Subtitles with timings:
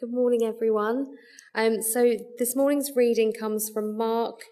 [0.00, 1.16] Good morning, everyone.
[1.56, 4.42] Um, so, this morning's reading comes from Mark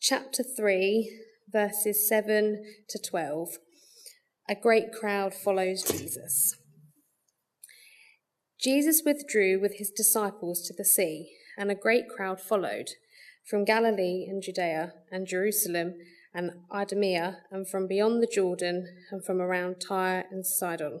[0.00, 1.14] chapter 3,
[1.52, 3.58] verses 7 to 12.
[4.48, 6.56] A great crowd follows Jesus.
[8.58, 12.88] Jesus withdrew with his disciples to the sea, and a great crowd followed
[13.46, 15.96] from Galilee and Judea and Jerusalem
[16.32, 21.00] and Idumea, and from beyond the Jordan, and from around Tyre and Sidon.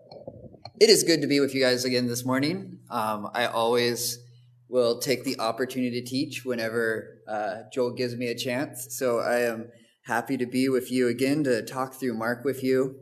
[0.79, 2.79] it is good to be with you guys again this morning.
[2.89, 4.19] Um, I always
[4.67, 8.87] will take the opportunity to teach whenever uh, Joel gives me a chance.
[8.89, 9.69] So I am
[10.05, 12.95] happy to be with you again to talk through Mark with you.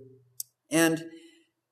[0.70, 1.06] And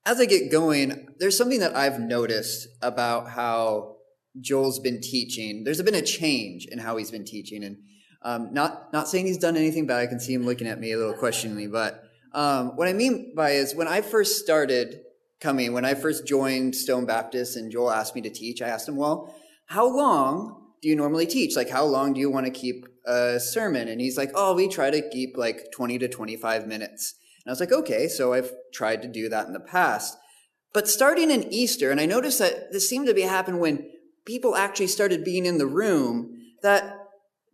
[0.06, 3.96] as I get going, there's something that I've noticed about how
[4.40, 5.64] Joel's been teaching.
[5.64, 7.78] There's been a change in how he's been teaching, and
[8.22, 9.98] um, not not saying he's done anything bad.
[9.98, 13.34] I can see him looking at me a little questioningly, but um, what I mean
[13.34, 15.00] by is when I first started
[15.40, 15.72] coming.
[15.72, 18.96] When I first joined Stone Baptist and Joel asked me to teach, I asked him,
[18.96, 19.34] well,
[19.66, 21.56] how long do you normally teach?
[21.56, 23.88] Like, how long do you want to keep a sermon?
[23.88, 27.14] And he's like, oh, we try to keep like 20 to 25 minutes.
[27.44, 30.16] And I was like, okay, so I've tried to do that in the past.
[30.72, 33.90] But starting in Easter, and I noticed that this seemed to be happening when
[34.26, 36.94] people actually started being in the room, that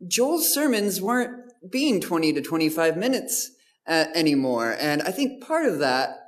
[0.06, 3.52] Joel's sermons weren't being 20 to 25 minutes
[3.86, 4.76] uh, anymore.
[4.78, 6.23] And I think part of that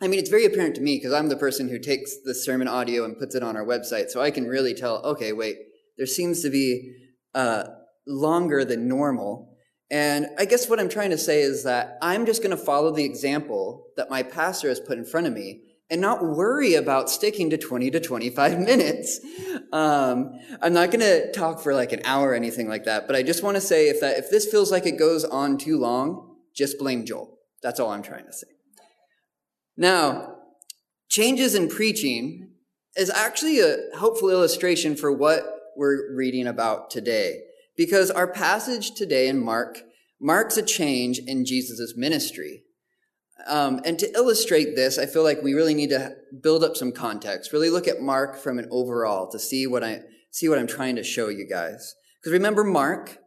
[0.00, 2.68] I mean, it's very apparent to me because I'm the person who takes the sermon
[2.68, 4.10] audio and puts it on our website.
[4.10, 5.56] So I can really tell, okay, wait,
[5.96, 6.94] there seems to be
[7.34, 7.64] uh,
[8.06, 9.56] longer than normal.
[9.90, 12.90] And I guess what I'm trying to say is that I'm just going to follow
[12.90, 17.08] the example that my pastor has put in front of me and not worry about
[17.08, 19.20] sticking to 20 to 25 minutes.
[19.72, 23.16] Um, I'm not going to talk for like an hour or anything like that, but
[23.16, 25.78] I just want to say if that, if this feels like it goes on too
[25.78, 27.38] long, just blame Joel.
[27.62, 28.55] That's all I'm trying to say.
[29.76, 30.36] Now,
[31.08, 32.50] changes in preaching
[32.96, 35.44] is actually a helpful illustration for what
[35.76, 37.40] we're reading about today.
[37.76, 39.82] Because our passage today in Mark
[40.18, 42.62] marks a change in Jesus' ministry.
[43.46, 46.90] Um, and to illustrate this, I feel like we really need to build up some
[46.90, 50.00] context, really look at Mark from an overall to see what I
[50.30, 51.94] see what I'm trying to show you guys.
[52.18, 53.18] Because remember, Mark,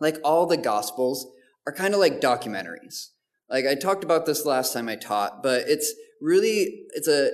[0.00, 1.26] like all the gospels,
[1.66, 3.10] are kind of like documentaries.
[3.50, 7.30] Like I talked about this last time I taught, but it's really it's a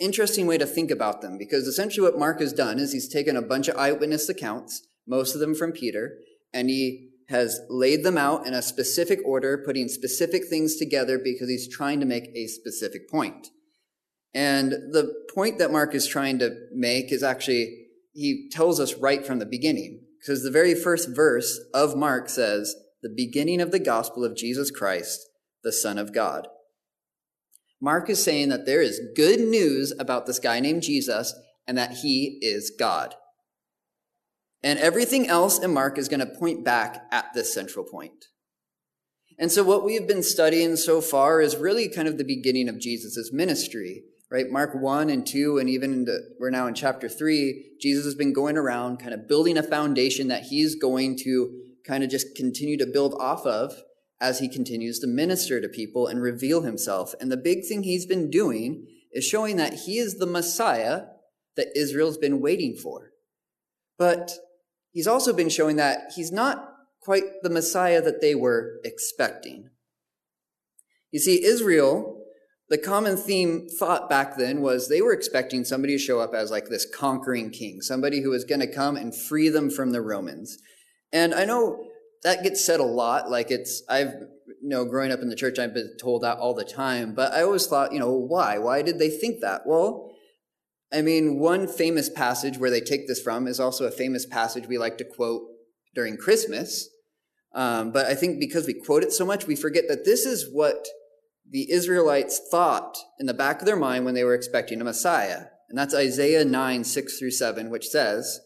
[0.00, 3.36] interesting way to think about them because essentially what Mark has done is he's taken
[3.36, 6.18] a bunch of eyewitness accounts, most of them from Peter,
[6.52, 11.48] and he has laid them out in a specific order, putting specific things together because
[11.48, 13.48] he's trying to make a specific point.
[14.34, 19.24] And the point that Mark is trying to make is actually, he tells us right
[19.24, 20.00] from the beginning.
[20.18, 24.70] Because the very first verse of Mark says, the beginning of the gospel of Jesus
[24.70, 25.20] Christ,
[25.64, 26.46] the Son of God.
[27.80, 31.34] Mark is saying that there is good news about this guy named Jesus
[31.66, 33.14] and that he is God.
[34.62, 38.26] And everything else in Mark is going to point back at this central point.
[39.38, 42.68] And so what we have been studying so far is really kind of the beginning
[42.68, 44.48] of Jesus' ministry, right?
[44.48, 48.32] Mark 1 and 2, and even into, we're now in chapter 3, Jesus has been
[48.32, 51.50] going around kind of building a foundation that he's going to
[51.86, 53.74] kind of just continue to build off of
[54.20, 57.14] as he continues to minister to people and reveal himself.
[57.20, 61.02] And the big thing he's been doing is showing that he is the Messiah
[61.56, 63.12] that Israel's been waiting for.
[63.98, 64.32] But
[64.92, 66.68] he's also been showing that he's not
[67.00, 69.70] quite the Messiah that they were expecting.
[71.12, 72.22] You see, Israel,
[72.68, 76.50] the common theme thought back then was they were expecting somebody to show up as
[76.50, 80.00] like this conquering king, somebody who was going to come and free them from the
[80.00, 80.58] Romans.
[81.12, 81.86] And I know
[82.24, 83.30] that gets said a lot.
[83.30, 84.14] Like it's, I've,
[84.46, 87.14] you know, growing up in the church, I've been told that all the time.
[87.14, 88.58] But I always thought, you know, why?
[88.58, 89.62] Why did they think that?
[89.66, 90.10] Well,
[90.92, 94.66] I mean, one famous passage where they take this from is also a famous passage
[94.66, 95.42] we like to quote
[95.94, 96.88] during Christmas.
[97.54, 100.48] Um, but I think because we quote it so much, we forget that this is
[100.50, 100.86] what
[101.48, 105.46] the Israelites thought in the back of their mind when they were expecting a Messiah.
[105.68, 108.40] And that's Isaiah 9, 6 through 7, which says,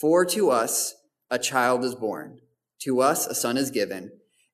[0.00, 0.94] For to us
[1.30, 2.40] a child is born
[2.84, 4.12] to us a son is given,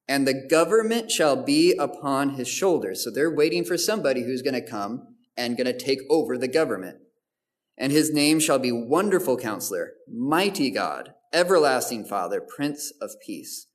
[0.09, 3.05] and the government shall be upon his shoulders.
[3.05, 6.49] So they're waiting for somebody who's going to come and going to take over the
[6.49, 6.99] government.
[7.77, 13.67] And his name shall be Wonderful Counselor, Mighty God, everlasting Father, Prince of Peace.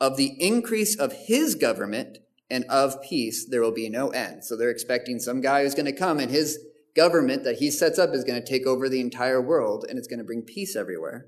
[0.00, 2.18] Of the increase of his government
[2.48, 4.44] and of peace, there will be no end.
[4.44, 6.58] So they're expecting some guy who's going to come and his
[6.94, 10.08] government that he sets up is going to take over the entire world and it's
[10.08, 11.26] going to bring peace everywhere.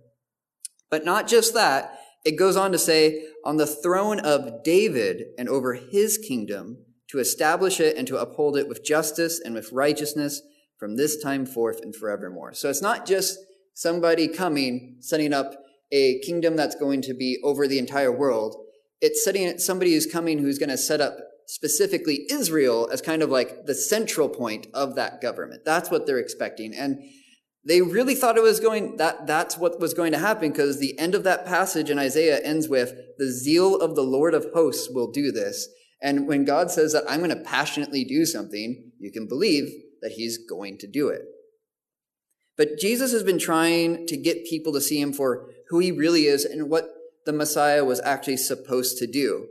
[0.89, 5.49] But not just that, it goes on to say, on the throne of David and
[5.49, 6.79] over his kingdom,
[7.09, 10.43] to establish it and to uphold it with justice and with righteousness
[10.79, 12.55] from this time forth and forevermore.
[12.55, 13.39] So it's not just
[13.75, 15.55] somebody coming, setting up
[15.91, 18.57] a kingdom that's going to be over the entire world.
[19.01, 21.17] It's setting somebody who's coming who's going to set up
[21.49, 25.63] specifically Israel as kind of like the central point of that government.
[25.65, 26.75] That's what they're expecting.
[26.75, 27.03] And
[27.65, 30.99] they really thought it was going that that's what was going to happen because the
[30.99, 34.89] end of that passage in Isaiah ends with the zeal of the Lord of hosts
[34.91, 35.69] will do this.
[36.03, 39.71] And when God says that I'm going to passionately do something, you can believe
[40.01, 41.23] that he's going to do it.
[42.57, 46.25] But Jesus has been trying to get people to see him for who he really
[46.25, 46.89] is and what
[47.27, 49.47] the Messiah was actually supposed to do.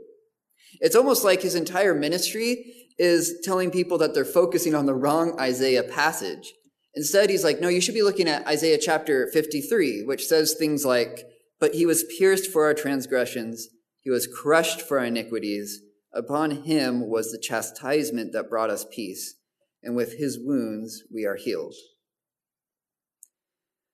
[0.80, 5.40] It's almost like his entire ministry is telling people that they're focusing on the wrong
[5.40, 6.54] Isaiah passage.
[7.00, 10.84] Instead, he's like, no, you should be looking at Isaiah chapter 53, which says things
[10.84, 11.24] like,
[11.58, 13.70] But he was pierced for our transgressions,
[14.02, 15.82] he was crushed for our iniquities.
[16.12, 19.36] Upon him was the chastisement that brought us peace,
[19.82, 21.74] and with his wounds we are healed.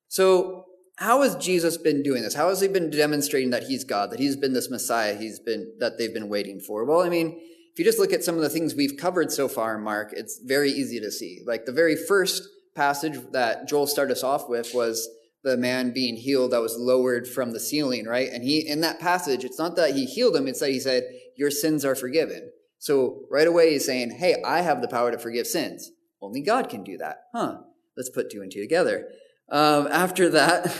[0.07, 0.65] So,
[0.97, 2.33] how has Jesus been doing this?
[2.33, 5.75] How has he been demonstrating that he's God, that he's been this Messiah he's been
[5.77, 6.83] that they've been waiting for?
[6.85, 7.39] Well, I mean,
[7.71, 10.39] if you just look at some of the things we've covered so far Mark, it's
[10.43, 11.43] very easy to see.
[11.45, 15.07] Like the very first passage that Joel started us off with was
[15.43, 18.29] the man being healed that was lowered from the ceiling, right?
[18.31, 21.03] And he in that passage, it's not that he healed him, it's that he said,
[21.37, 22.51] Your sins are forgiven.
[22.79, 25.91] So right away he's saying, Hey, I have the power to forgive sins.
[26.21, 27.17] Only God can do that.
[27.33, 27.59] Huh.
[27.95, 29.07] Let's put two and two together.
[29.49, 30.75] Um, after that,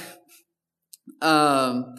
[1.21, 1.95] um,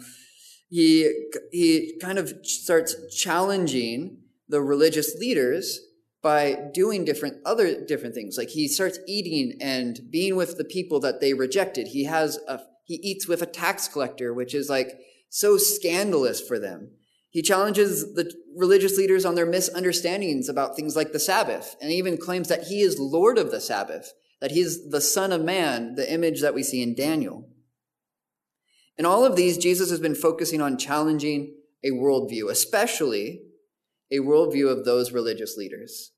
[0.69, 4.17] he, he kind of starts challenging
[4.49, 5.79] the religious leaders
[6.27, 8.37] by doing different other different things.
[8.37, 11.87] Like he starts eating and being with the people that they rejected.
[11.87, 16.59] He has a he eats with a tax collector which is like so scandalous for
[16.59, 16.91] them.
[17.29, 22.17] He challenges the religious leaders on their misunderstandings about things like the sabbath and even
[22.17, 26.11] claims that he is lord of the sabbath that he's the Son of Man, the
[26.11, 27.49] image that we see in Daniel.
[28.97, 33.41] In all of these, Jesus has been focusing on challenging a worldview, especially
[34.11, 36.11] a worldview of those religious leaders,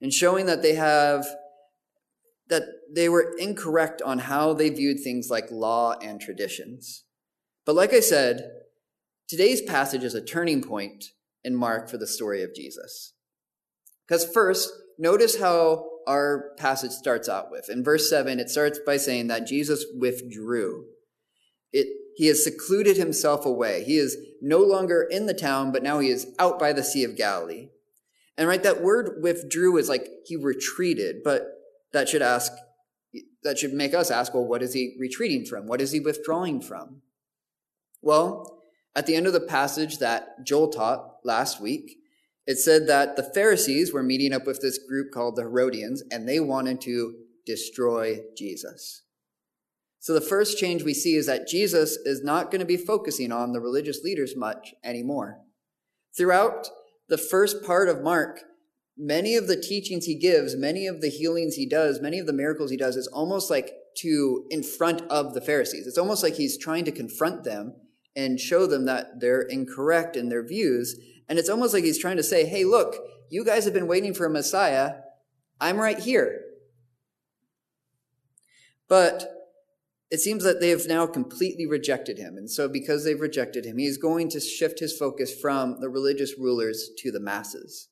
[0.00, 1.26] and showing that they have
[2.48, 2.62] that
[2.94, 7.04] they were incorrect on how they viewed things like law and traditions.
[7.64, 8.48] But like I said,
[9.28, 11.06] today's passage is a turning point
[11.42, 13.14] in Mark for the story of Jesus.
[14.06, 17.68] Because first, notice how our passage starts out with.
[17.68, 20.84] In verse 7, it starts by saying that Jesus withdrew.
[21.72, 23.82] It, he has secluded himself away.
[23.82, 27.02] He is no longer in the town, but now he is out by the Sea
[27.02, 27.70] of Galilee.
[28.36, 31.46] And right, that word withdrew is like he retreated, but
[31.92, 32.52] that should ask,
[33.42, 35.66] that should make us ask, well, what is he retreating from?
[35.66, 37.02] What is he withdrawing from?
[38.02, 38.62] Well,
[38.94, 41.96] at the end of the passage that Joel taught last week,
[42.46, 46.28] it said that the Pharisees were meeting up with this group called the Herodians, and
[46.28, 49.02] they wanted to destroy Jesus.
[49.98, 53.32] So the first change we see is that Jesus is not going to be focusing
[53.32, 55.40] on the religious leaders much anymore.
[56.16, 56.68] Throughout
[57.08, 58.40] the first part of Mark,
[58.96, 62.32] many of the teachings he gives, many of the healings he does, many of the
[62.32, 65.86] miracles he does is almost like to in front of the Pharisees.
[65.86, 67.74] It's almost like he's trying to confront them
[68.14, 70.98] and show them that they're incorrect in their views
[71.28, 72.96] and it's almost like he's trying to say, hey, look,
[73.30, 74.94] you guys have been waiting for a Messiah.
[75.60, 76.42] I'm right here.
[78.88, 79.35] But
[80.10, 82.36] it seems that they have now completely rejected him.
[82.36, 86.38] And so, because they've rejected him, he's going to shift his focus from the religious
[86.38, 87.88] rulers to the masses.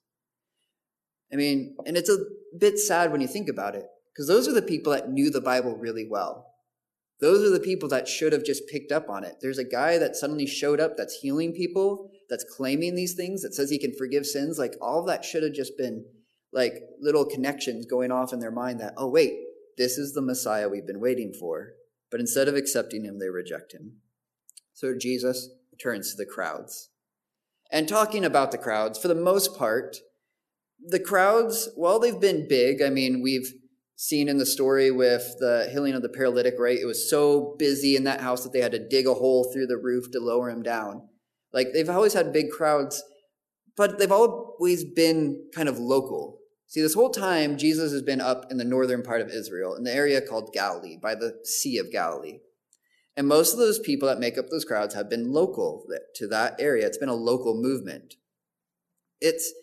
[1.32, 2.18] I mean, and it's a
[2.58, 5.40] bit sad when you think about it, because those are the people that knew the
[5.40, 6.52] Bible really well.
[7.20, 9.36] Those are the people that should have just picked up on it.
[9.40, 13.54] There's a guy that suddenly showed up that's healing people, that's claiming these things, that
[13.54, 14.58] says he can forgive sins.
[14.58, 16.04] Like all that should have just been
[16.52, 19.32] like little connections going off in their mind that, oh, wait,
[19.76, 21.72] this is the Messiah we've been waiting for.
[22.14, 23.96] But instead of accepting him, they reject him.
[24.72, 25.48] So Jesus
[25.82, 26.90] turns to the crowds.
[27.72, 29.96] And talking about the crowds, for the most part,
[30.78, 33.52] the crowds, while they've been big, I mean, we've
[33.96, 36.78] seen in the story with the healing of the paralytic, right?
[36.78, 39.66] It was so busy in that house that they had to dig a hole through
[39.66, 41.08] the roof to lower him down.
[41.52, 43.02] Like they've always had big crowds,
[43.76, 46.38] but they've always been kind of local.
[46.74, 49.84] See, this whole time, Jesus has been up in the northern part of Israel, in
[49.84, 52.40] the area called Galilee, by the Sea of Galilee.
[53.16, 56.56] And most of those people that make up those crowds have been local to that
[56.58, 56.84] area.
[56.84, 58.14] It's been a local movement.
[59.20, 59.54] It's,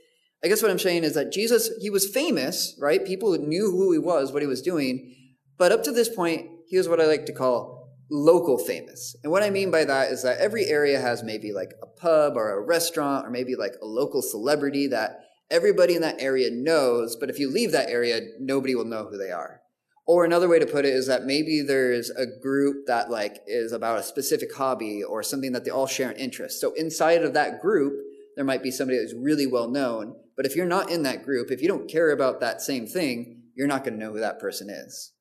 [0.41, 3.05] I guess what I'm saying is that Jesus, he was famous, right?
[3.05, 5.13] People knew who he was, what he was doing.
[5.57, 9.17] But up to this point, he was what I like to call local famous.
[9.21, 12.37] And what I mean by that is that every area has maybe like a pub
[12.37, 17.15] or a restaurant or maybe like a local celebrity that everybody in that area knows.
[17.15, 19.61] But if you leave that area, nobody will know who they are.
[20.07, 23.71] Or another way to put it is that maybe there's a group that like is
[23.71, 26.59] about a specific hobby or something that they all share an interest.
[26.59, 27.93] So inside of that group,
[28.35, 30.15] there might be somebody that's really well known.
[30.35, 33.43] But if you're not in that group, if you don't care about that same thing,
[33.55, 35.11] you're not going to know who that person is.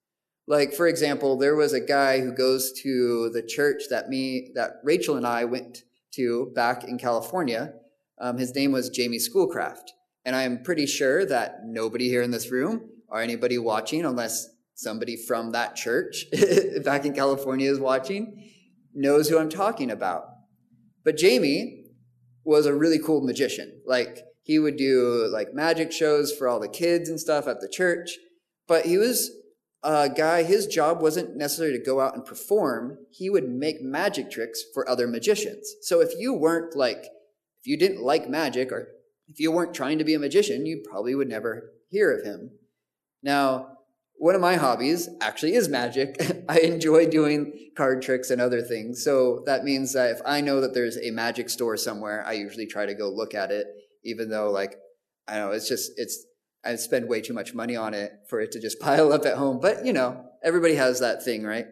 [0.47, 4.81] Like, for example, there was a guy who goes to the church that me, that
[4.83, 5.85] Rachel and I went
[6.15, 7.75] to back in California.
[8.21, 9.93] Um, his name was Jamie Schoolcraft.
[10.25, 14.49] And I am pretty sure that nobody here in this room or anybody watching, unless
[14.75, 16.27] somebody from that church
[16.85, 18.51] back in California is watching
[18.95, 20.25] knows who I'm talking about.
[21.05, 21.85] But Jamie
[22.45, 23.81] was a really cool magician.
[23.87, 27.69] Like he would do like magic shows for all the kids and stuff at the
[27.69, 28.17] church,
[28.67, 29.31] but he was
[29.83, 32.99] a guy, his job wasn't necessarily to go out and perform.
[33.11, 35.75] He would make magic tricks for other magicians.
[35.83, 37.05] So if you weren't like,
[37.61, 38.89] if you didn't like magic or
[39.31, 42.51] if you weren't trying to be a magician, you probably would never hear of him.
[43.23, 43.79] Now,
[44.17, 46.21] one of my hobbies actually is magic.
[46.49, 49.03] I enjoy doing card tricks and other things.
[49.03, 52.67] So that means that if I know that there's a magic store somewhere, I usually
[52.67, 53.67] try to go look at it,
[54.05, 54.77] even though like,
[55.27, 56.27] I know it's just, it's,
[56.65, 59.37] I spend way too much money on it for it to just pile up at
[59.37, 59.61] home.
[59.61, 61.67] But you know, everybody has that thing, right?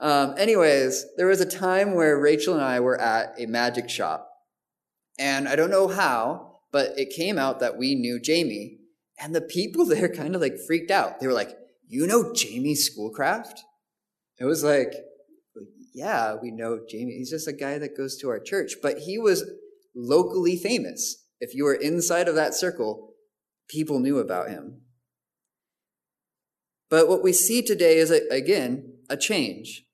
[0.00, 4.30] Um, anyways, there was a time where Rachel and I were at a magic shop.
[5.18, 8.78] And I don't know how, but it came out that we knew Jamie.
[9.20, 11.20] And the people there kind of like freaked out.
[11.20, 13.62] They were like, you know Jamie Schoolcraft?
[14.40, 14.92] It was like,
[15.94, 17.12] yeah, we know Jamie.
[17.16, 19.48] He's just a guy that goes to our church, but he was
[19.94, 21.24] locally famous.
[21.38, 23.12] If you were inside of that circle,
[23.68, 24.80] people knew about him.
[26.90, 29.84] But what we see today is, again, a change.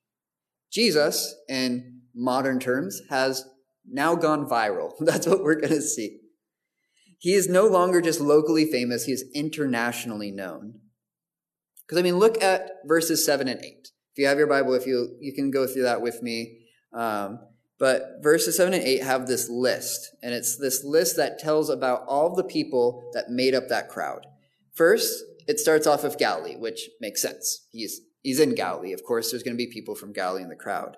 [0.72, 3.44] Jesus, in modern terms, has
[3.87, 4.92] now gone viral.
[5.00, 6.20] That's what we're going to see.
[7.21, 10.81] He is no longer just locally famous, he is internationally known.
[11.87, 13.89] Because I mean, look at verses seven and eight.
[14.12, 16.61] If you have your Bible, if you you can go through that with me.
[16.95, 17.39] Um,
[17.79, 22.05] but verses seven and eight have this list, and it's this list that tells about
[22.09, 24.27] all the people that made up that crowd.
[24.75, 27.67] First, it starts off with Galilee, which makes sense.
[27.71, 28.95] He's he's in Galilee.
[28.95, 30.97] Of course, there's going to be people from Galilee in the crowd.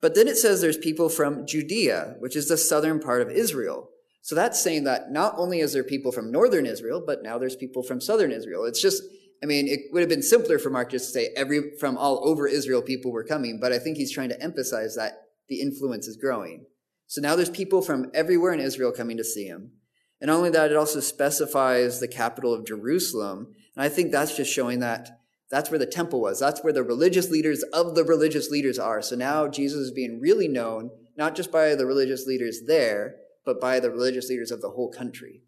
[0.00, 3.88] But then it says there's people from Judea, which is the southern part of Israel.
[4.30, 7.56] So that's saying that not only is there people from northern Israel, but now there's
[7.56, 8.64] people from southern Israel.
[8.64, 9.02] It's just
[9.42, 12.20] I mean, it would have been simpler for Mark just to say every from all
[12.22, 16.06] over Israel people were coming, but I think he's trying to emphasize that the influence
[16.06, 16.66] is growing.
[17.08, 19.72] So now there's people from everywhere in Israel coming to see him.
[20.20, 23.52] And only that, it also specifies the capital of Jerusalem.
[23.74, 25.10] And I think that's just showing that
[25.50, 26.38] that's where the temple was.
[26.38, 29.02] That's where the religious leaders of the religious leaders are.
[29.02, 33.60] So now Jesus is being really known, not just by the religious leaders there, but
[33.60, 35.42] by the religious leaders of the whole country.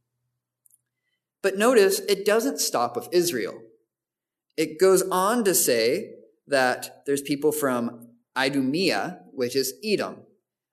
[1.43, 3.61] But notice it doesn't stop with Israel.
[4.57, 6.15] It goes on to say
[6.47, 10.23] that there's people from Idumea, which is Edom,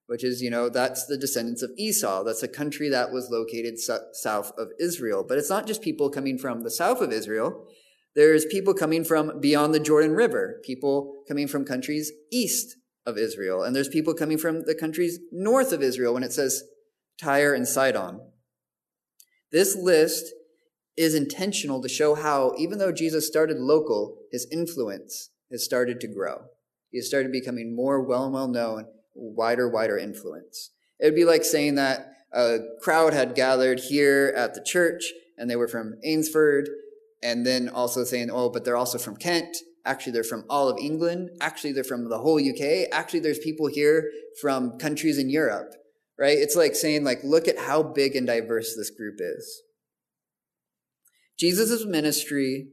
[0.07, 2.23] which is, you know, that's the descendants of Esau.
[2.23, 5.25] That's a country that was located south of Israel.
[5.27, 7.67] But it's not just people coming from the south of Israel.
[8.15, 13.63] There's people coming from beyond the Jordan River, people coming from countries east of Israel.
[13.63, 16.63] And there's people coming from the countries north of Israel when it says
[17.21, 18.21] Tyre and Sidon.
[19.51, 20.33] This list
[20.95, 26.07] is intentional to show how, even though Jesus started local, his influence has started to
[26.07, 26.45] grow.
[26.91, 28.85] He has started becoming more well and well known,
[29.15, 30.71] wider, wider influence.
[30.99, 35.49] It would be like saying that a crowd had gathered here at the church and
[35.49, 36.69] they were from Ainsford,
[37.23, 39.57] and then also saying, oh, but they're also from Kent.
[39.85, 41.29] Actually, they're from all of England.
[41.41, 42.87] Actually, they're from the whole UK.
[42.91, 44.11] Actually, there's people here
[44.41, 45.73] from countries in Europe,
[46.19, 46.37] right?
[46.37, 49.61] It's like saying, like, look at how big and diverse this group is.
[51.39, 52.67] Jesus' ministry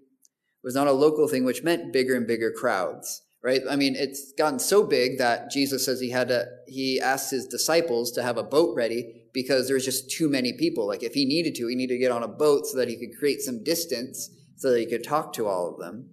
[0.64, 3.62] was not a local thing, which meant bigger and bigger crowds, right?
[3.70, 7.46] I mean, it's gotten so big that Jesus says he had to, he asked his
[7.46, 10.88] disciples to have a boat ready because there's just too many people.
[10.88, 12.96] Like if he needed to, he needed to get on a boat so that he
[12.96, 16.10] could create some distance so that he could talk to all of them.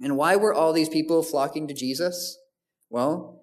[0.00, 2.38] And why were all these people flocking to Jesus?
[2.88, 3.42] Well,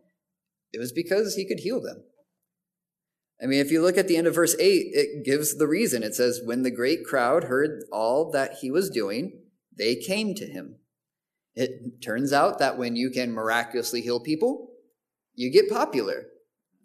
[0.73, 2.03] it was because he could heal them.
[3.41, 6.01] I mean, if you look at the end of verse 8, it gives the reason.
[6.01, 9.41] It says, When the great crowd heard all that he was doing,
[9.77, 10.77] they came to him.
[11.55, 14.69] It turns out that when you can miraculously heal people,
[15.35, 16.25] you get popular.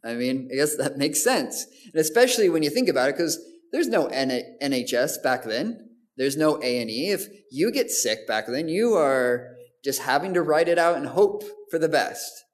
[0.04, 1.66] I mean, I guess that makes sense.
[1.86, 3.38] And especially when you think about it, because
[3.72, 5.88] there's no NHS back then.
[6.16, 7.10] There's no A&E.
[7.10, 11.06] If you get sick back then, you are just having to write it out and
[11.06, 12.44] hope for the best.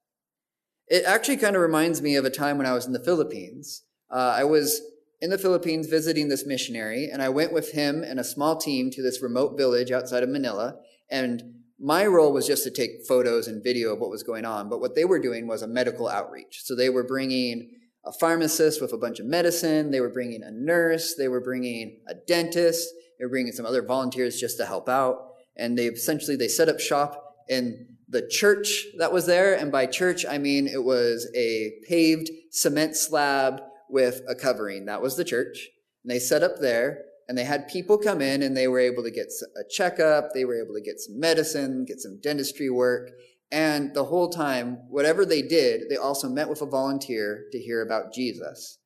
[0.86, 3.82] It actually kind of reminds me of a time when I was in the Philippines.
[4.10, 4.80] Uh, I was
[5.20, 8.90] in the Philippines visiting this missionary, and I went with him and a small team
[8.92, 10.76] to this remote village outside of Manila.
[11.10, 14.68] And my role was just to take photos and video of what was going on.
[14.68, 16.62] But what they were doing was a medical outreach.
[16.64, 17.70] So they were bringing
[18.04, 19.90] a pharmacist with a bunch of medicine.
[19.90, 21.14] They were bringing a nurse.
[21.14, 22.88] They were bringing a dentist.
[23.18, 25.18] They were bringing some other volunteers just to help out.
[25.56, 29.54] And they essentially, they set up shop in the church that was there.
[29.54, 34.86] And by church, I mean it was a paved cement slab with a covering.
[34.86, 35.68] That was the church.
[36.04, 39.02] And they set up there and they had people come in and they were able
[39.02, 40.32] to get a checkup.
[40.32, 43.10] They were able to get some medicine, get some dentistry work.
[43.50, 47.82] And the whole time, whatever they did, they also met with a volunteer to hear
[47.82, 48.78] about Jesus.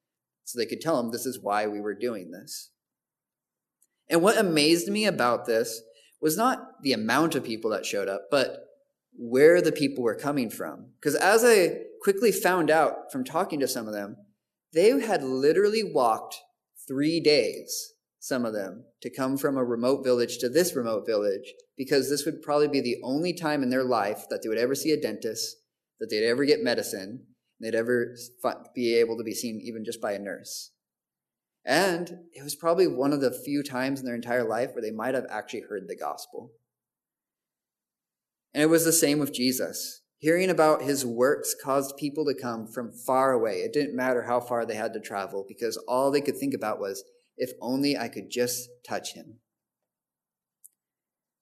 [0.44, 2.71] So they could tell him this is why we were doing this.
[4.09, 5.80] And what amazed me about this
[6.21, 8.66] was not the amount of people that showed up, but
[9.16, 10.90] where the people were coming from.
[11.00, 14.16] Because as I quickly found out from talking to some of them,
[14.73, 16.37] they had literally walked
[16.88, 21.52] three days, some of them, to come from a remote village to this remote village,
[21.76, 24.75] because this would probably be the only time in their life that they would ever
[24.75, 25.57] see a dentist,
[26.00, 27.26] that they'd ever get medicine,
[27.61, 28.17] they'd ever
[28.75, 30.73] be able to be seen even just by a nurse.
[31.64, 34.91] And it was probably one of the few times in their entire life where they
[34.91, 36.50] might have actually heard the gospel.
[38.52, 40.02] And it was the same with Jesus.
[40.23, 43.62] Hearing about his works caused people to come from far away.
[43.62, 46.79] It didn't matter how far they had to travel because all they could think about
[46.79, 47.02] was,
[47.37, 49.41] if only I could just touch him.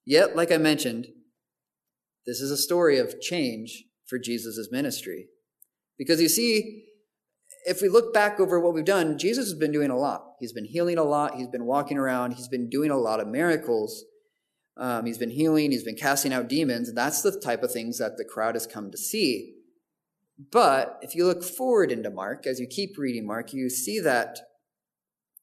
[0.06, 1.08] Yet, like I mentioned,
[2.26, 5.26] this is a story of change for Jesus' ministry.
[5.98, 6.86] Because you see,
[7.66, 10.24] if we look back over what we've done, Jesus has been doing a lot.
[10.38, 11.34] He's been healing a lot.
[11.34, 12.32] He's been walking around.
[12.32, 14.06] He's been doing a lot of miracles.
[14.80, 18.16] Um, he's been healing, he's been casting out demons, that's the type of things that
[18.16, 19.56] the crowd has come to see.
[20.50, 24.38] But if you look forward into Mark, as you keep reading Mark, you see that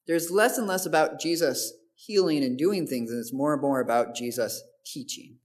[0.08, 3.80] there's less and less about Jesus healing and doing things, and it's more and more
[3.80, 5.38] about Jesus teaching.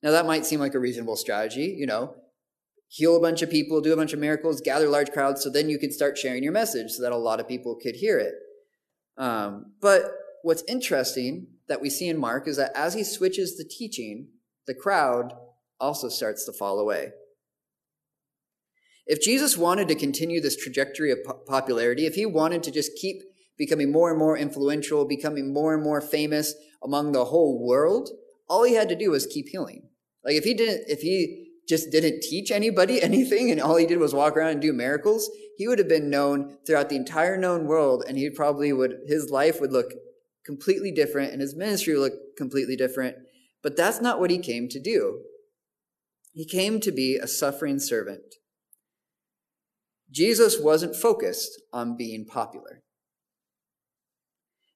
[0.00, 2.14] Now, that might seem like a reasonable strategy, you know,
[2.86, 5.68] heal a bunch of people, do a bunch of miracles, gather large crowds, so then
[5.68, 8.34] you can start sharing your message so that a lot of people could hear it.
[9.16, 10.04] Um, but
[10.42, 14.28] what's interesting that we see in Mark is that as he switches the teaching,
[14.66, 15.34] the crowd
[15.80, 17.12] also starts to fall away.
[19.06, 23.22] If Jesus wanted to continue this trajectory of popularity, if he wanted to just keep
[23.56, 28.10] becoming more and more influential, becoming more and more famous among the whole world,
[28.48, 29.88] all he had to do was keep healing.
[30.24, 33.98] Like if he didn't, if he just didn't teach anybody anything and all he did
[33.98, 37.66] was walk around and do miracles, he would have been known throughout the entire known
[37.66, 39.92] world and he probably would, his life would look
[40.48, 43.16] completely different and his ministry looked completely different.
[43.62, 45.20] But that's not what he came to do.
[46.32, 48.36] He came to be a suffering servant.
[50.10, 52.80] Jesus wasn't focused on being popular.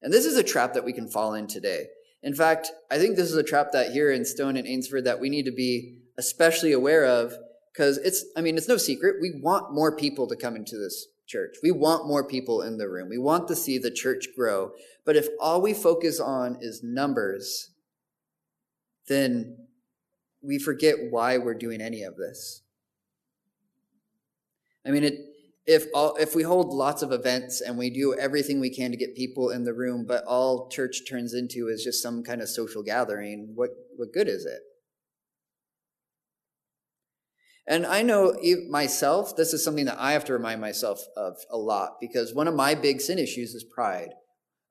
[0.02, 1.87] And this is a trap that we can fall in today.
[2.22, 5.20] In fact, I think this is a trap that here in Stone and Ainsford that
[5.20, 7.32] we need to be especially aware of
[7.72, 9.22] because it's, I mean, it's no secret.
[9.22, 11.57] We want more people to come into this church.
[11.62, 13.09] We want more people in the room.
[13.09, 14.73] We want to see the church grow.
[15.07, 17.71] But if all we focus on is numbers,
[19.09, 19.57] then
[20.42, 22.62] we forget why we're doing any of this.
[24.87, 25.14] I mean, it,
[25.64, 28.97] if all, if we hold lots of events and we do everything we can to
[28.97, 32.49] get people in the room, but all church turns into is just some kind of
[32.49, 34.61] social gathering, what what good is it?
[37.66, 38.35] And I know
[38.68, 42.48] myself, this is something that I have to remind myself of a lot because one
[42.48, 44.11] of my big sin issues is pride.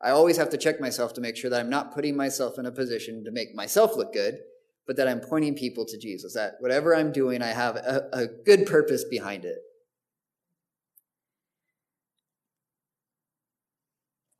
[0.01, 2.65] I always have to check myself to make sure that I'm not putting myself in
[2.65, 4.39] a position to make myself look good,
[4.87, 8.27] but that I'm pointing people to Jesus, that whatever I'm doing, I have a, a
[8.27, 9.59] good purpose behind it.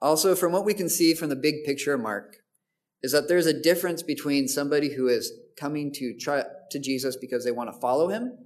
[0.02, 2.38] Also, from what we can see from the big picture of Mark,
[3.04, 7.46] is that there's a difference between somebody who is coming to try to Jesus because
[7.46, 8.38] they want to follow him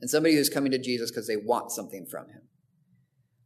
[0.00, 2.42] and somebody who's coming to Jesus because they want something from him.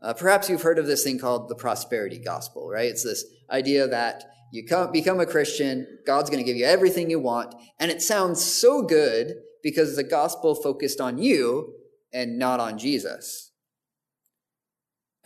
[0.03, 2.91] Uh, perhaps you've heard of this thing called the prosperity gospel, right?
[2.91, 7.11] It's this idea that you come, become a Christian, God's going to give you everything
[7.11, 11.75] you want, and it sounds so good because the gospel focused on you
[12.13, 13.51] and not on Jesus.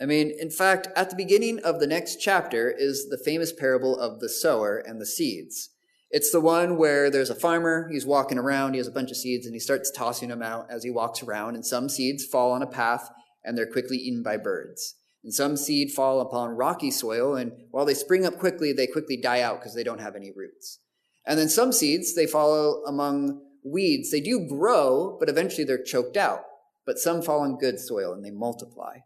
[0.01, 3.99] I mean, in fact, at the beginning of the next chapter is the famous parable
[3.99, 5.69] of the sower and the seeds.
[6.11, 9.17] It's the one where there's a farmer, he's walking around, he has a bunch of
[9.17, 12.51] seeds, and he starts tossing them out as he walks around, and some seeds fall
[12.51, 13.09] on a path
[13.43, 14.95] and they're quickly eaten by birds.
[15.23, 19.17] And some seed fall upon rocky soil, and while they spring up quickly, they quickly
[19.17, 20.79] die out because they don't have any roots.
[21.25, 24.11] And then some seeds, they fall among weeds.
[24.11, 26.41] They do grow, but eventually they're choked out.
[26.85, 28.99] But some fall on good soil and they multiply.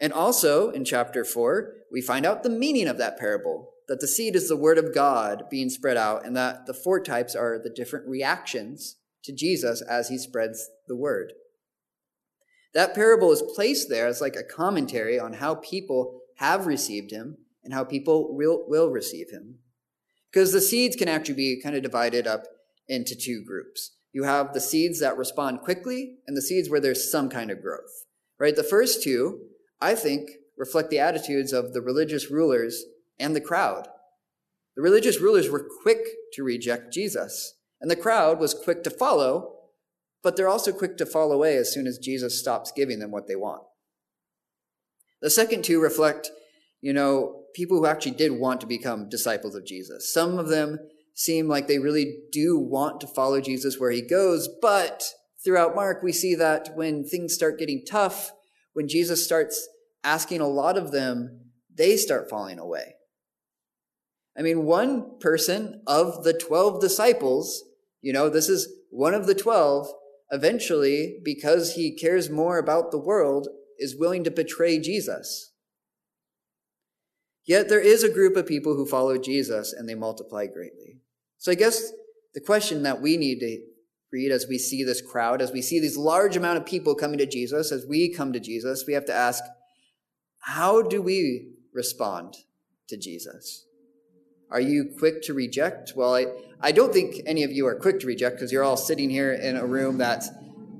[0.00, 4.06] And also in chapter 4, we find out the meaning of that parable that the
[4.06, 7.58] seed is the word of God being spread out, and that the four types are
[7.60, 11.32] the different reactions to Jesus as he spreads the word.
[12.72, 17.38] That parable is placed there as like a commentary on how people have received him
[17.64, 19.58] and how people will, will receive him.
[20.32, 22.44] Because the seeds can actually be kind of divided up
[22.86, 23.96] into two groups.
[24.12, 27.60] You have the seeds that respond quickly and the seeds where there's some kind of
[27.60, 28.06] growth,
[28.38, 28.54] right?
[28.54, 29.40] The first two,
[29.80, 32.84] I think, reflect the attitudes of the religious rulers
[33.20, 33.86] and the crowd.
[34.74, 36.00] The religious rulers were quick
[36.34, 39.56] to reject Jesus, and the crowd was quick to follow,
[40.22, 43.28] but they're also quick to fall away as soon as Jesus stops giving them what
[43.28, 43.62] they want.
[45.20, 46.30] The second two reflect,
[46.80, 50.12] you know, people who actually did want to become disciples of Jesus.
[50.12, 50.78] Some of them
[51.14, 55.04] seem like they really do want to follow Jesus where he goes, but
[55.44, 58.32] throughout Mark, we see that when things start getting tough,
[58.72, 59.68] when Jesus starts
[60.04, 62.94] asking a lot of them, they start falling away.
[64.40, 67.62] I mean, one person of the 12 disciples,
[68.00, 69.92] you know, this is one of the 12,
[70.30, 73.48] eventually, because he cares more about the world,
[73.78, 75.52] is willing to betray Jesus.
[77.44, 81.00] Yet there is a group of people who follow Jesus and they multiply greatly.
[81.36, 81.92] So I guess
[82.32, 83.60] the question that we need to
[84.10, 87.18] read as we see this crowd, as we see these large amount of people coming
[87.18, 89.44] to Jesus, as we come to Jesus, we have to ask,
[90.38, 92.38] how do we respond
[92.88, 93.66] to Jesus?
[94.50, 95.92] Are you quick to reject?
[95.94, 96.26] Well, I,
[96.60, 99.32] I don't think any of you are quick to reject because you're all sitting here
[99.32, 100.28] in a room that's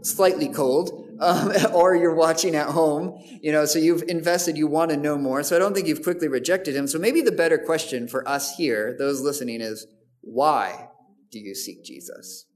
[0.02, 4.90] slightly cold, um, or you're watching at home, you know, so you've invested, you want
[4.90, 5.42] to know more.
[5.42, 6.87] So I don't think you've quickly rejected him.
[6.87, 9.87] So maybe the better question for us here, those listening, is
[10.20, 10.88] why
[11.30, 12.46] do you seek Jesus?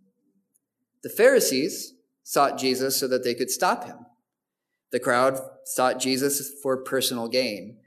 [1.03, 3.98] The Pharisees sought Jesus so that they could stop him.
[4.90, 7.79] The crowd sought Jesus for personal gain.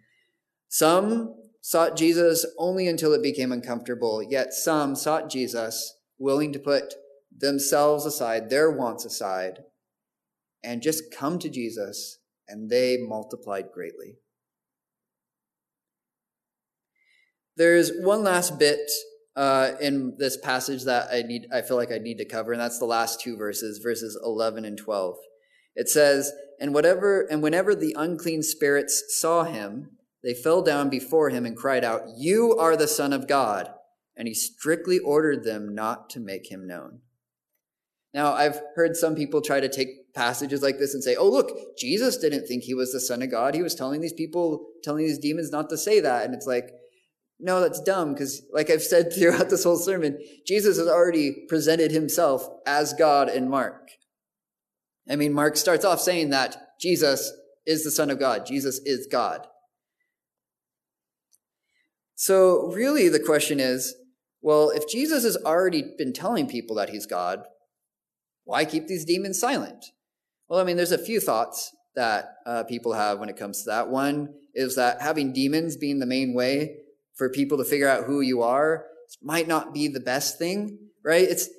[0.69, 1.35] Some
[1.67, 6.93] sought Jesus only until it became uncomfortable, yet some sought Jesus willing to put
[7.29, 9.59] themselves aside, their wants aside,
[10.63, 14.15] and just come to Jesus, and they multiplied greatly.
[17.57, 18.89] There's one last bit
[19.35, 22.61] uh, in this passage that I need, I feel like I need to cover, and
[22.61, 25.17] that's the last two verses, verses 11 and 12.
[25.75, 29.96] It says, "And whatever, and whenever the unclean spirits saw him,
[30.27, 33.69] they fell down before him and cried out, You are the Son of God.
[34.17, 36.99] And he strictly ordered them not to make him known.
[38.13, 41.77] Now, I've heard some people try to take passages like this and say, oh, look,
[41.77, 43.55] Jesus didn't think he was the Son of God.
[43.55, 46.25] He was telling these people, telling these demons not to say that.
[46.25, 46.71] And it's like,
[47.39, 51.91] no, that's dumb because, like I've said throughout this whole sermon, Jesus has already presented
[51.91, 53.91] himself as God in Mark.
[55.09, 57.31] I mean, Mark starts off saying that Jesus
[57.65, 59.47] is the Son of God, Jesus is God.
[62.19, 63.95] So, really, the question is
[64.41, 67.43] well, if Jesus has already been telling people that he's God,
[68.43, 69.85] why keep these demons silent?
[70.49, 73.69] Well, I mean, there's a few thoughts that uh, people have when it comes to
[73.69, 73.89] that.
[73.89, 76.77] One is that having demons being the main way
[77.15, 78.85] for people to figure out who you are
[79.21, 81.27] might not be the best thing, right?
[81.27, 81.49] It's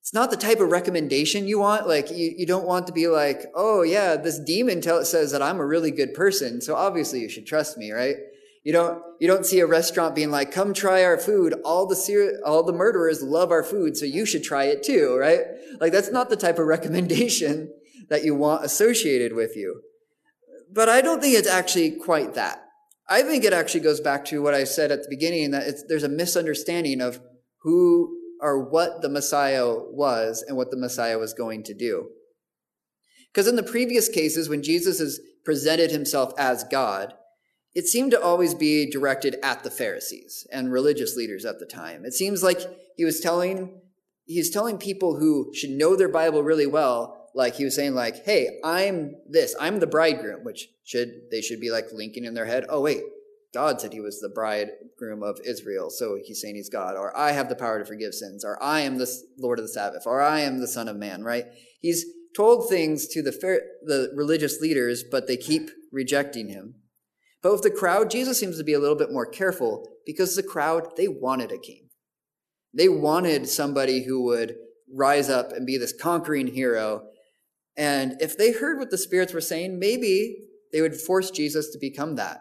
[0.00, 1.88] it's not the type of recommendation you want.
[1.88, 5.42] Like you, you don't want to be like, oh yeah, this demon tell, says that
[5.42, 8.16] I'm a really good person, so obviously you should trust me, right?
[8.66, 11.54] You don't, you don't see a restaurant being like, come try our food.
[11.64, 15.16] All the, ser- all the murderers love our food, so you should try it too,
[15.16, 15.42] right?
[15.80, 17.72] Like that's not the type of recommendation
[18.08, 19.82] that you want associated with you.
[20.68, 22.60] But I don't think it's actually quite that.
[23.08, 26.02] I think it actually goes back to what I said at the beginning that there's
[26.02, 27.20] a misunderstanding of
[27.62, 32.08] who or what the Messiah was and what the Messiah was going to do.
[33.32, 37.14] Because in the previous cases, when Jesus has presented himself as God,
[37.76, 42.06] it seemed to always be directed at the Pharisees and religious leaders at the time.
[42.06, 42.62] It seems like
[42.96, 43.82] he was telling
[44.24, 47.94] he was telling people who should know their Bible really well, like he was saying,
[47.94, 52.32] like, hey, I'm this, I'm the bridegroom, which should they should be like linking in
[52.32, 53.02] their head, oh wait,
[53.52, 57.32] God said he was the bridegroom of Israel, so he's saying he's God, or I
[57.32, 59.08] have the power to forgive sins, or I am the
[59.38, 61.44] Lord of the Sabbath, or I am the Son of Man, right?
[61.82, 63.32] He's told things to the
[63.82, 66.76] the religious leaders, but they keep rejecting him.
[67.46, 70.42] But with the crowd, Jesus seems to be a little bit more careful because the
[70.42, 71.90] crowd, they wanted a king.
[72.74, 74.56] They wanted somebody who would
[74.92, 77.04] rise up and be this conquering hero.
[77.76, 80.38] And if they heard what the spirits were saying, maybe
[80.72, 82.38] they would force Jesus to become that.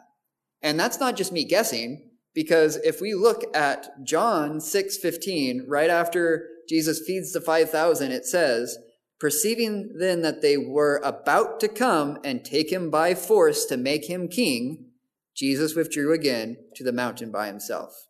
[0.63, 6.47] And that's not just me guessing, because if we look at John 6:15, right after
[6.67, 8.75] Jesus feeds the 5,000, it says,
[9.19, 14.09] Perceiving then that they were about to come and take him by force to make
[14.09, 14.93] him king,
[15.35, 18.07] Jesus withdrew again to the mountain by himself.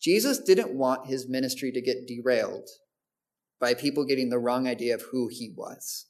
[0.00, 2.68] Jesus didn't want his ministry to get derailed
[3.60, 6.06] by people getting the wrong idea of who he was.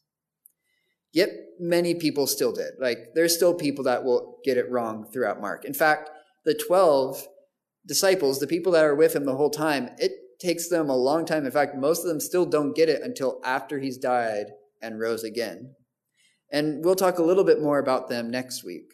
[1.12, 2.72] Yet many people still did.
[2.78, 5.64] Like, there's still people that will get it wrong throughout Mark.
[5.64, 6.11] In fact,
[6.44, 7.26] the 12
[7.87, 11.24] disciples, the people that are with him the whole time, it takes them a long
[11.24, 11.46] time.
[11.46, 14.48] In fact, most of them still don't get it until after he's died
[14.83, 15.74] and rose again.
[16.52, 18.92] And we'll talk a little bit more about them next week.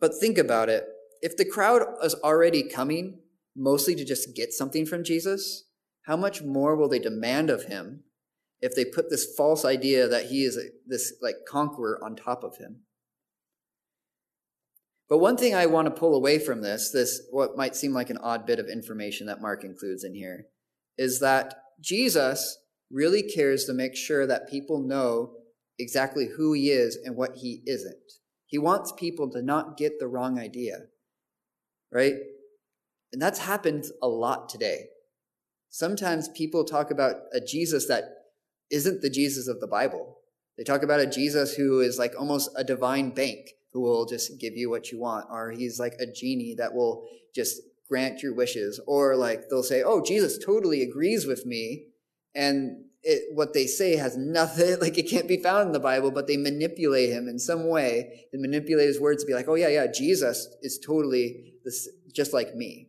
[0.00, 0.84] But think about it.
[1.22, 3.20] If the crowd is already coming
[3.56, 5.64] mostly to just get something from Jesus,
[6.02, 8.04] how much more will they demand of him
[8.60, 12.56] if they put this false idea that he is this like conqueror on top of
[12.58, 12.82] him?
[15.08, 18.10] But one thing I want to pull away from this, this what might seem like
[18.10, 20.46] an odd bit of information that Mark includes in here,
[20.98, 22.58] is that Jesus
[22.90, 25.32] really cares to make sure that people know
[25.78, 27.96] exactly who he is and what he isn't.
[28.48, 30.86] He wants people to not get the wrong idea,
[31.92, 32.14] right?
[33.12, 34.86] And that's happened a lot today.
[35.68, 38.04] Sometimes people talk about a Jesus that
[38.70, 40.16] isn't the Jesus of the Bible.
[40.56, 44.40] They talk about a Jesus who is like almost a divine bank who will just
[44.40, 48.34] give you what you want, or he's like a genie that will just grant your
[48.34, 51.88] wishes, or like they'll say, "Oh, Jesus totally agrees with me,"
[52.34, 56.10] and it, what they say has nothing, like it can't be found in the Bible,
[56.10, 58.26] but they manipulate him in some way.
[58.32, 62.32] They manipulate his words to be like, "Oh yeah, yeah, Jesus is totally this, just
[62.32, 62.88] like me."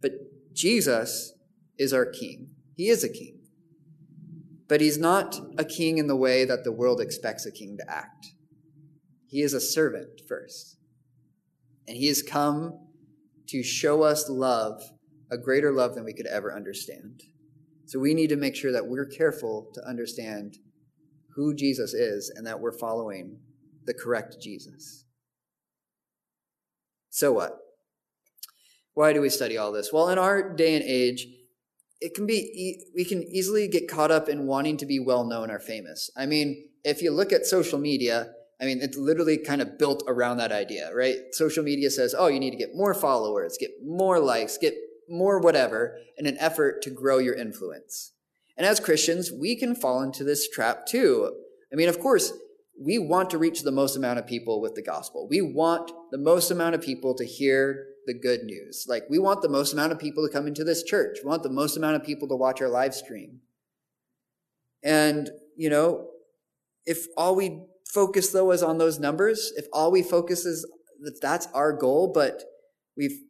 [0.00, 0.12] But
[0.52, 1.32] Jesus
[1.78, 2.50] is our King.
[2.76, 3.40] He is a King.
[4.68, 7.90] But he's not a king in the way that the world expects a king to
[7.90, 8.32] act.
[9.26, 10.78] He is a servant first.
[11.86, 12.78] And he has come
[13.48, 14.82] to show us love,
[15.30, 17.22] a greater love than we could ever understand.
[17.86, 20.56] So we need to make sure that we're careful to understand
[21.34, 23.38] who Jesus is and that we're following
[23.84, 25.04] the correct Jesus.
[27.10, 27.58] So what?
[28.94, 29.92] Why do we study all this?
[29.92, 31.26] Well, in our day and age,
[32.00, 35.50] it can be we can easily get caught up in wanting to be well known
[35.50, 36.10] or famous.
[36.16, 38.28] I mean, if you look at social media,
[38.60, 41.16] I mean, it's literally kind of built around that idea, right?
[41.32, 44.74] Social media says, oh, you need to get more followers, get more likes, get
[45.08, 48.12] more whatever in an effort to grow your influence.
[48.56, 51.34] And as Christians, we can fall into this trap too.
[51.72, 52.32] I mean, of course,
[52.80, 55.28] we want to reach the most amount of people with the gospel.
[55.28, 58.86] We want the most amount of people to hear the good news.
[58.88, 61.18] Like, we want the most amount of people to come into this church.
[61.22, 63.40] We want the most amount of people to watch our live stream.
[64.82, 66.08] And, you know,
[66.84, 70.68] if all we focus though is on those numbers, if all we focus is
[71.00, 72.42] that that's our goal, but
[72.96, 73.20] we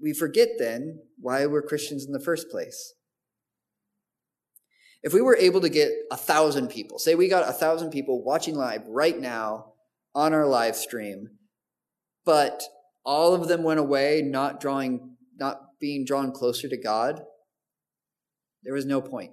[0.00, 2.94] we forget then why we're Christians in the first place.
[5.02, 8.24] If we were able to get a thousand people, say we got a thousand people
[8.24, 9.72] watching live right now
[10.14, 11.28] on our live stream,
[12.24, 12.62] but
[13.04, 17.22] all of them went away not drawing, not being drawn closer to God,
[18.64, 19.30] there was no point.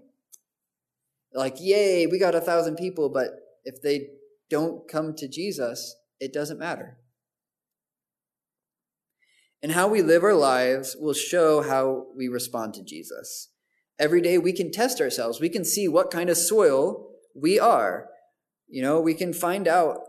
[1.34, 3.32] Like, yay, we got a thousand people, but
[3.64, 4.10] if they
[4.50, 6.98] don't come to Jesus, it doesn't matter.
[9.64, 13.48] And how we live our lives will show how we respond to Jesus.
[13.98, 15.40] Every day we can test ourselves.
[15.40, 18.10] We can see what kind of soil we are.
[18.68, 20.00] You know, we can find out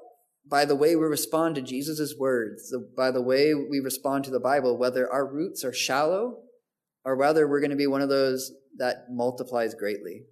[0.44, 4.40] by the way we respond to Jesus' words, by the way we respond to the
[4.40, 6.40] Bible, whether our roots are shallow
[7.04, 10.24] or whether we're going to be one of those that multiplies greatly.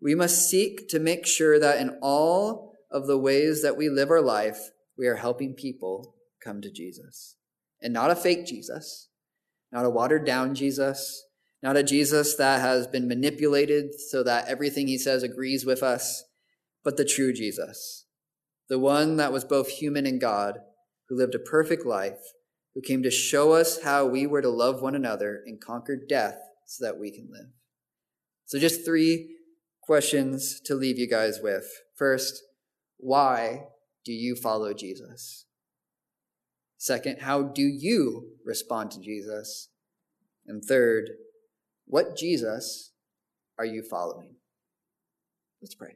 [0.00, 4.10] We must seek to make sure that in all of the ways that we live
[4.10, 7.36] our life, we are helping people come to Jesus.
[7.80, 9.08] And not a fake Jesus,
[9.72, 11.24] not a watered down Jesus,
[11.62, 16.24] not a Jesus that has been manipulated so that everything he says agrees with us,
[16.84, 18.06] but the true Jesus,
[18.68, 20.58] the one that was both human and God,
[21.08, 22.20] who lived a perfect life,
[22.74, 26.38] who came to show us how we were to love one another and conquer death
[26.66, 27.50] so that we can live.
[28.46, 29.36] So, just three
[29.82, 31.66] questions to leave you guys with.
[31.96, 32.42] First,
[32.96, 33.64] why
[34.04, 35.46] do you follow Jesus?
[36.82, 39.68] Second, how do you respond to Jesus?
[40.48, 41.10] And third,
[41.86, 42.90] what Jesus
[43.56, 44.34] are you following?
[45.60, 45.94] Let's pray.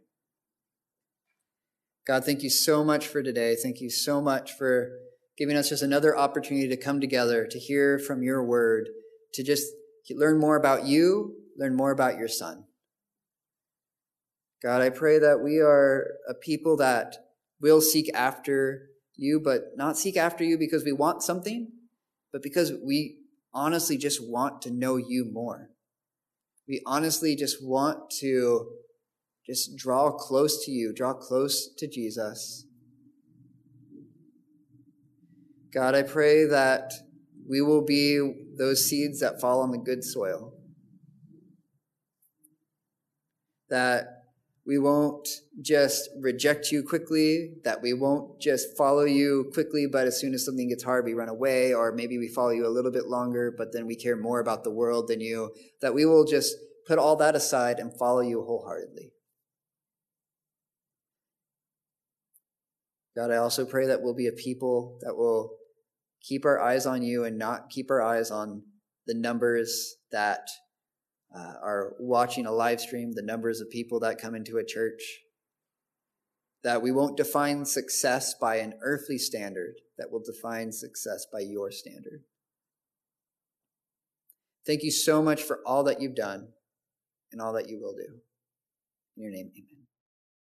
[2.06, 3.56] God, thank you so much for today.
[3.60, 4.92] Thank you so much for
[5.36, 8.88] giving us just another opportunity to come together, to hear from your word,
[9.34, 9.66] to just
[10.08, 12.62] learn more about you, learn more about your son.
[14.62, 17.16] God, I pray that we are a people that
[17.60, 21.72] will seek after you, but not seek after you because we want something,
[22.32, 23.18] but because we
[23.52, 25.70] honestly just want to know you more.
[26.68, 28.68] We honestly just want to
[29.46, 32.66] just draw close to you, draw close to Jesus.
[35.72, 36.92] God, I pray that
[37.48, 40.54] we will be those seeds that fall on the good soil.
[43.68, 44.15] That
[44.66, 45.28] we won't
[45.62, 50.44] just reject you quickly, that we won't just follow you quickly, but as soon as
[50.44, 53.54] something gets hard, we run away, or maybe we follow you a little bit longer,
[53.56, 56.98] but then we care more about the world than you, that we will just put
[56.98, 59.12] all that aside and follow you wholeheartedly.
[63.16, 65.56] God, I also pray that we'll be a people that will
[66.20, 68.62] keep our eyes on you and not keep our eyes on
[69.06, 70.48] the numbers that
[71.34, 75.20] uh, are watching a live stream, the numbers of people that come into a church.
[76.64, 81.70] That we won't define success by an earthly standard, that will define success by your
[81.70, 82.24] standard.
[84.66, 86.48] Thank you so much for all that you've done
[87.30, 88.20] and all that you will do.
[89.16, 89.85] In your name, amen.